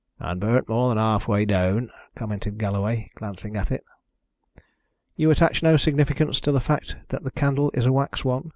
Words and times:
"And 0.19 0.41
burnt 0.41 0.67
more 0.67 0.89
than 0.89 0.97
half 0.97 1.27
way 1.27 1.45
down," 1.45 1.91
commented 2.15 2.57
Galloway, 2.57 3.11
glancing 3.13 3.55
at 3.55 3.69
it. 3.71 3.83
"You 5.15 5.29
attach 5.29 5.61
no 5.61 5.77
significance 5.77 6.39
to 6.39 6.51
the 6.51 6.59
fact 6.59 6.95
that 7.09 7.23
the 7.23 7.29
candle 7.29 7.69
is 7.75 7.85
a 7.85 7.93
wax 7.93 8.25
one?" 8.25 8.49